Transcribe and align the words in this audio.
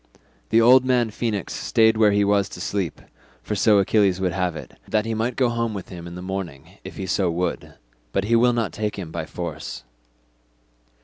The 0.49 0.59
old 0.59 0.83
man 0.83 1.11
Phoenix 1.11 1.53
stayed 1.53 1.95
where 1.95 2.09
he 2.11 2.23
was 2.25 2.49
to 2.49 2.59
sleep, 2.59 3.01
for 3.43 3.53
so 3.53 3.77
Achilles 3.77 4.19
would 4.19 4.31
have 4.31 4.55
it, 4.55 4.73
that 4.87 5.05
he 5.05 5.13
might 5.13 5.35
go 5.35 5.47
home 5.47 5.75
with 5.75 5.89
him 5.89 6.07
in 6.07 6.15
the 6.15 6.23
morning 6.23 6.71
if 6.83 6.97
he 6.97 7.05
so 7.05 7.29
would; 7.29 7.75
but 8.11 8.23
he 8.23 8.35
will 8.35 8.51
not 8.51 8.73
take 8.73 8.95
him 8.97 9.11
by 9.11 9.27
force." 9.27 9.83